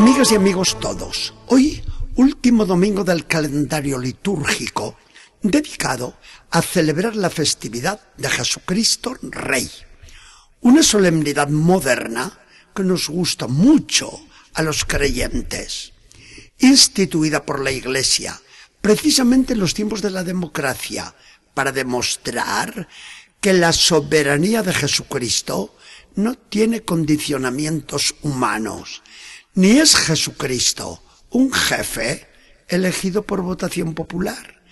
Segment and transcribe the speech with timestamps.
[0.00, 1.82] Amigas y amigos todos, hoy
[2.16, 4.96] último domingo del calendario litúrgico
[5.42, 6.16] dedicado
[6.50, 9.70] a celebrar la festividad de Jesucristo Rey,
[10.62, 12.32] una solemnidad moderna
[12.74, 14.10] que nos gusta mucho
[14.54, 15.92] a los creyentes,
[16.60, 18.40] instituida por la Iglesia
[18.80, 21.14] precisamente en los tiempos de la democracia
[21.52, 22.88] para demostrar
[23.38, 25.76] que la soberanía de Jesucristo
[26.14, 29.02] no tiene condicionamientos humanos,
[29.54, 32.26] ni es Jesucristo un jefe
[32.68, 34.62] elegido por votación popular,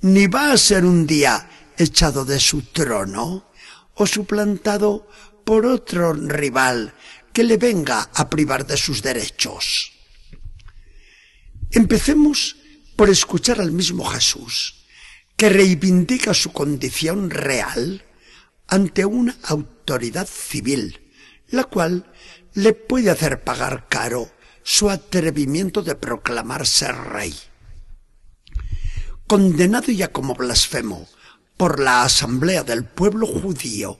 [0.00, 3.50] ni va a ser un día echado de su trono
[3.94, 5.08] o suplantado
[5.44, 6.94] por otro rival
[7.32, 9.92] que le venga a privar de sus derechos.
[11.70, 12.56] Empecemos
[12.96, 14.86] por escuchar al mismo Jesús,
[15.36, 18.04] que reivindica su condición real
[18.66, 21.05] ante una autoridad civil,
[21.48, 22.12] la cual
[22.54, 24.30] le puede hacer pagar caro
[24.62, 27.34] su atrevimiento de proclamarse rey.
[29.26, 31.08] Condenado ya como blasfemo
[31.56, 33.98] por la asamblea del pueblo judío,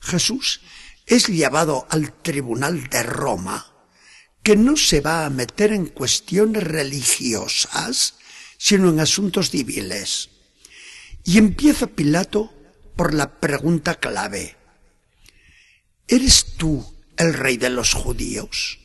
[0.00, 0.60] Jesús
[1.06, 3.66] es llevado al tribunal de Roma,
[4.42, 8.14] que no se va a meter en cuestiones religiosas,
[8.56, 10.30] sino en asuntos civiles.
[11.24, 12.52] Y empieza Pilato
[12.96, 14.57] por la pregunta clave.
[16.08, 16.84] ¿Eres tú
[17.16, 18.78] el rey de los judíos?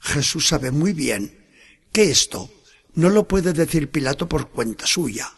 [0.00, 1.46] Jesús sabe muy bien
[1.92, 2.50] que esto
[2.94, 5.32] no lo puede decir Pilato por cuenta suya,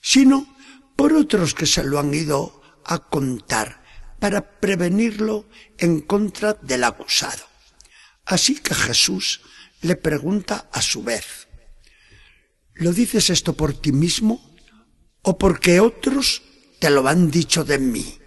[0.00, 0.56] sino
[0.96, 3.84] por otros que se lo han ido a contar
[4.18, 5.48] para prevenirlo
[5.78, 7.44] en contra del acusado.
[8.24, 9.42] Así que Jesús
[9.82, 11.48] le pregunta a su vez,
[12.74, 14.52] ¿lo dices esto por ti mismo
[15.22, 16.42] o porque otros
[16.80, 18.18] te lo han dicho de mí.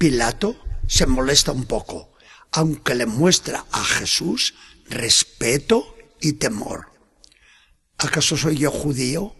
[0.00, 0.56] Pilato
[0.86, 2.14] se molesta un poco,
[2.52, 4.54] aunque le muestra a Jesús
[4.88, 6.86] respeto y temor.
[7.98, 9.36] ¿Acaso soy yo judío?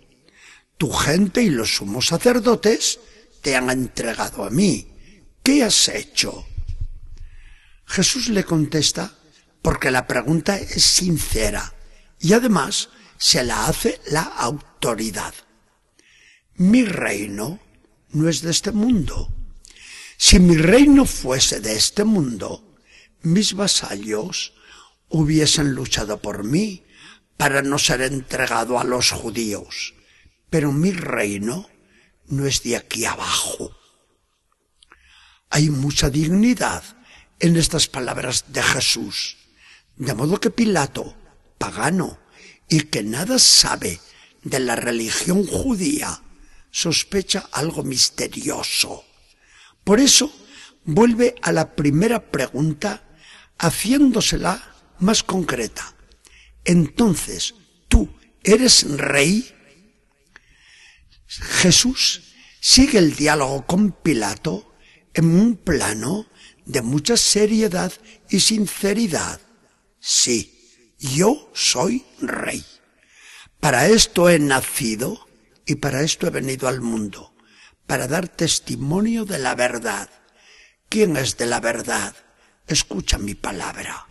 [0.77, 3.01] Tu gente y los sumos sacerdotes
[3.41, 4.93] te han entregado a mí.
[5.43, 6.45] ¿Qué has hecho?
[7.87, 9.15] Jesús le contesta
[9.63, 11.73] porque la pregunta es sincera
[12.19, 15.33] y además se la hace la autoridad.
[16.57, 17.61] Mi reino
[18.11, 19.40] no es de este mundo.
[20.23, 22.77] Si mi reino fuese de este mundo,
[23.23, 24.53] mis vasallos
[25.09, 26.85] hubiesen luchado por mí
[27.39, 29.95] para no ser entregado a los judíos.
[30.51, 31.71] Pero mi reino
[32.27, 33.75] no es de aquí abajo.
[35.49, 36.85] Hay mucha dignidad
[37.39, 39.39] en estas palabras de Jesús,
[39.97, 41.17] de modo que Pilato,
[41.57, 42.19] pagano
[42.69, 43.99] y que nada sabe
[44.45, 46.23] de la religión judía,
[46.71, 49.07] sospecha algo misterioso.
[49.91, 50.33] Por eso
[50.85, 53.03] vuelve a la primera pregunta
[53.59, 54.63] haciéndosela
[55.01, 55.97] más concreta.
[56.65, 57.57] Entonces,
[57.89, 58.09] ¿tú
[58.45, 59.53] eres rey?
[61.27, 62.23] Jesús
[62.61, 64.77] sigue el diálogo con Pilato
[65.13, 66.29] en un plano
[66.67, 67.93] de mucha seriedad
[68.29, 69.41] y sinceridad.
[69.99, 72.65] Sí, yo soy rey.
[73.59, 75.27] Para esto he nacido
[75.67, 77.35] y para esto he venido al mundo,
[77.91, 80.09] para dar testimonio de la verdad.
[80.89, 82.15] ¿Quién es de la verdad?
[82.69, 84.07] Escucha mi palabra.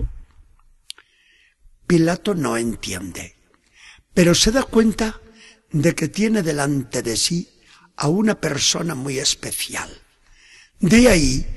[1.87, 3.37] Pilato no entiende,
[4.13, 5.21] pero se da cuenta
[5.71, 7.47] de que tiene delante de sí
[7.95, 9.89] a una persona muy especial.
[10.81, 11.47] De ahí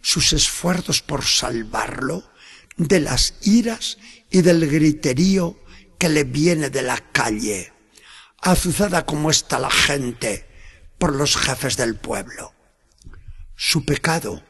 [0.00, 2.30] sus esfuerzos por salvarlo
[2.76, 3.98] de las iras
[4.30, 5.58] y del griterío
[5.98, 7.72] que le viene de la calle
[8.40, 10.51] azuzada como está la gente
[11.02, 12.54] por los jefes del pueblo.
[13.56, 14.40] Su pecado,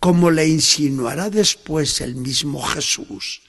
[0.00, 3.42] como le insinuará después el mismo Jesús,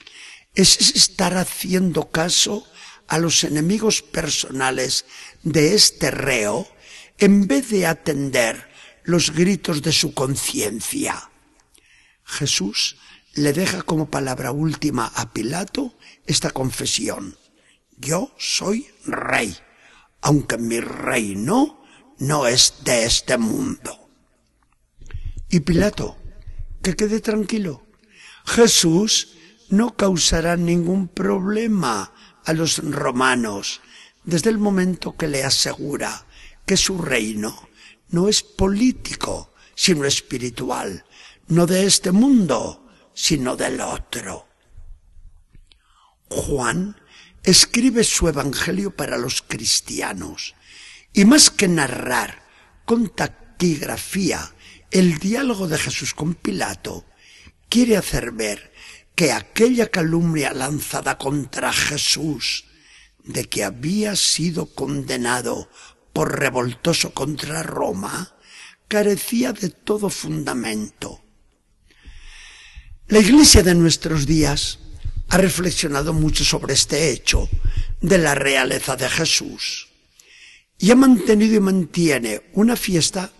[0.54, 2.68] es estar haciendo caso
[3.08, 5.06] a los enemigos personales
[5.42, 6.68] de este reo
[7.16, 8.68] en vez de atender
[9.04, 11.30] los gritos de su conciencia.
[12.24, 12.98] Jesús
[13.32, 17.38] le deja como palabra última a Pilato esta confesión.
[17.96, 19.56] Yo soy rey
[20.24, 21.83] aunque mi reino
[22.18, 24.08] no es de este mundo.
[25.48, 26.16] Y Pilato,
[26.82, 27.86] que quede tranquilo,
[28.44, 29.34] Jesús
[29.68, 32.12] no causará ningún problema
[32.44, 33.80] a los romanos
[34.24, 36.26] desde el momento que le asegura
[36.66, 37.68] que su reino
[38.08, 41.04] no es político, sino espiritual,
[41.48, 44.46] no de este mundo, sino del otro.
[46.28, 46.96] Juan
[47.42, 50.54] escribe su Evangelio para los cristianos
[51.14, 52.42] y más que narrar
[52.84, 54.52] con taquigrafía
[54.90, 57.06] el diálogo de Jesús con Pilato,
[57.68, 58.72] quiere hacer ver
[59.14, 62.64] que aquella calumnia lanzada contra Jesús
[63.22, 65.70] de que había sido condenado
[66.12, 68.34] por revoltoso contra Roma
[68.88, 71.22] carecía de todo fundamento.
[73.06, 74.80] La Iglesia de nuestros días
[75.28, 77.48] ha reflexionado mucho sobre este hecho
[78.00, 79.93] de la realeza de Jesús
[80.84, 83.32] y ha mantenido y mantiene una fiesta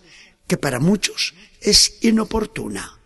[0.46, 2.99] que para muchos es inoportuna.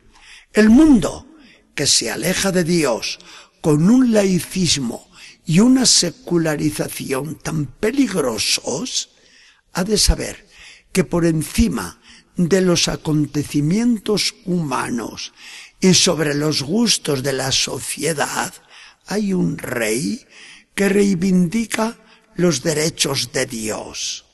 [0.52, 1.26] El mundo
[1.75, 3.19] que se aleja de Dios
[3.61, 5.11] con un laicismo
[5.44, 9.11] y una secularización tan peligrosos,
[9.73, 10.46] ha de saber
[10.93, 12.00] que por encima
[12.37, 15.32] de los acontecimientos humanos
[15.81, 18.55] y sobre los gustos de la sociedad
[19.05, 20.25] hay un rey
[20.76, 21.99] que reivindica
[22.37, 24.26] los derechos de Dios.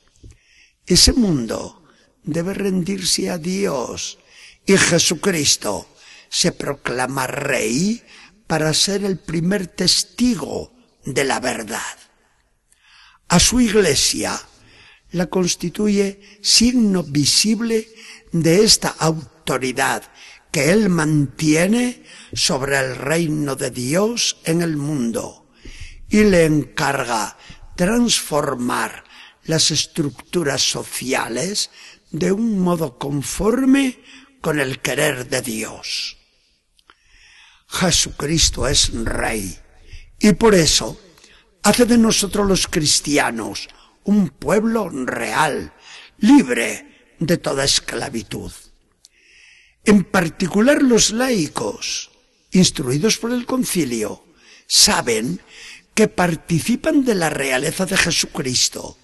[0.86, 1.82] Ese mundo
[2.22, 4.18] debe rendirse a Dios
[4.66, 5.88] y Jesucristo
[6.28, 8.02] se proclama rey
[8.46, 10.72] para ser el primer testigo
[11.04, 11.98] de la verdad.
[13.28, 14.40] A su iglesia
[15.12, 17.88] la constituye signo visible
[18.32, 20.02] de esta autoridad
[20.50, 22.02] que él mantiene
[22.32, 25.50] sobre el reino de Dios en el mundo
[26.08, 27.36] y le encarga
[27.76, 29.04] transformar
[29.44, 31.70] las estructuras sociales
[32.10, 34.00] de un modo conforme
[34.40, 36.16] con el querer de Dios.
[37.68, 39.58] Jesucristo es Rey.
[40.20, 41.00] Y por eso
[41.62, 43.68] hace de nosotros los cristianos
[44.04, 45.72] un pueblo real,
[46.18, 48.52] libre de toda esclavitud.
[49.84, 52.10] En particular los laicos,
[52.52, 54.24] instruidos por el concilio,
[54.66, 55.40] saben
[55.94, 58.98] que participan de la realeza de Jesucristo.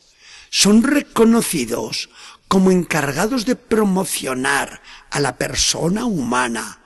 [0.50, 2.10] Son reconocidos
[2.48, 6.82] como encargados de promocionar a la persona humana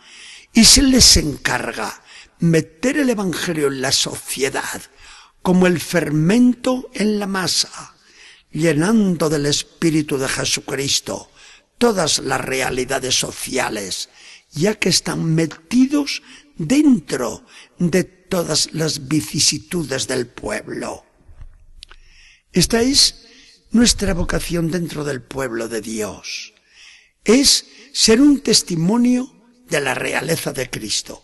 [0.52, 2.02] y se les encarga
[2.38, 4.82] meter el Evangelio en la sociedad
[5.40, 7.94] como el fermento en la masa,
[8.50, 11.31] llenando del Espíritu de Jesucristo
[11.78, 14.10] todas las realidades sociales,
[14.52, 16.22] ya que están metidos
[16.56, 17.44] dentro
[17.78, 21.05] de todas las vicisitudes del pueblo.
[22.52, 23.26] Esta es
[23.75, 26.55] nuestra vocación dentro del pueblo de Dios.
[27.25, 29.35] Es ser un testimonio
[29.69, 31.23] de la realeza de Cristo.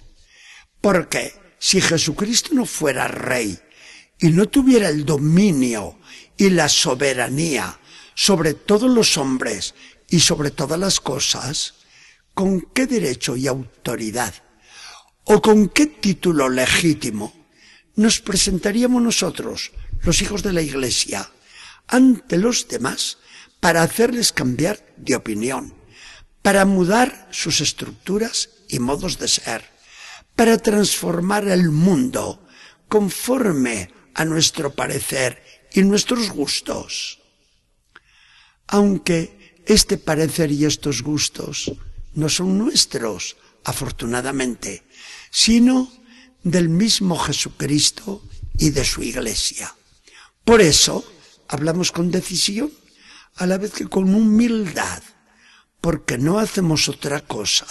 [0.80, 3.56] Porque si Jesucristo no fuera rey
[4.18, 6.00] y no tuviera el dominio
[6.36, 7.78] y la soberanía
[8.16, 9.74] sobre todos los hombres
[10.08, 11.74] y sobre todas las cosas,
[12.34, 14.34] ¿con qué derecho y autoridad
[15.22, 17.32] o con qué título legítimo
[17.94, 19.70] nos presentaríamos nosotros,
[20.02, 21.30] los hijos de la Iglesia,
[21.90, 23.18] ante los demás
[23.60, 25.80] para hacerles cambiar de opinión?
[26.42, 29.64] para mudar sus estructuras y modos de ser,
[30.36, 32.46] para transformar el mundo
[32.88, 35.42] conforme a nuestro parecer
[35.72, 37.20] y nuestros gustos.
[38.66, 41.72] Aunque este parecer y estos gustos
[42.14, 44.84] no son nuestros, afortunadamente,
[45.30, 45.92] sino
[46.42, 48.22] del mismo Jesucristo
[48.58, 49.74] y de su iglesia.
[50.44, 51.04] Por eso
[51.50, 52.70] hablamos con decisión,
[53.34, 55.02] a la vez que con humildad,
[55.80, 57.66] porque no hacemos otra cosa,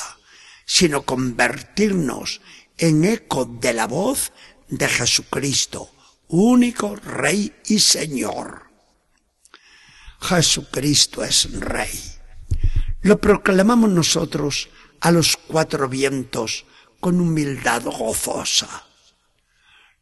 [0.66, 2.42] sino convertirnos
[2.78, 4.34] en eco de la voz
[4.68, 5.90] de Jesucristo,
[6.28, 8.70] único Rey y Señor.
[10.20, 11.98] Jesucristo es Rey.
[13.02, 14.68] Lo proclamamos nosotros
[15.00, 16.66] a los cuatro vientos
[17.00, 18.89] con humildad gozosa.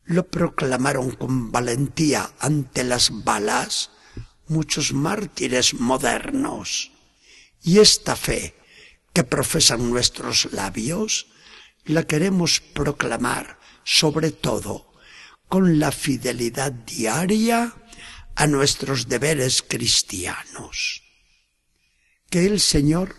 [0.08, 3.92] Lo proclamaron con valentía ante las balas
[4.48, 6.92] muchos mártires modernos
[7.62, 8.56] y esta fe
[9.14, 11.28] que profesan nuestros labios,
[11.86, 14.94] la queremos proclamar sobre todo
[15.50, 17.74] con la fidelidad diaria
[18.36, 21.04] a nuestros deberes cristianos.
[22.30, 23.16] Que el Señor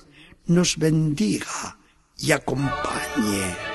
[0.46, 1.78] nos bendiga
[2.16, 3.67] y acompañe.